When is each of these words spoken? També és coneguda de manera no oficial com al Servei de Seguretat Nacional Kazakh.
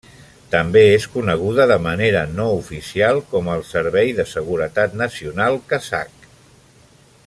També 0.53 0.81
és 0.93 1.03
coneguda 1.15 1.67
de 1.71 1.77
manera 1.87 2.23
no 2.39 2.47
oficial 2.61 3.21
com 3.35 3.53
al 3.57 3.63
Servei 3.75 4.13
de 4.21 4.27
Seguretat 4.35 4.97
Nacional 5.03 5.63
Kazakh. 5.75 6.31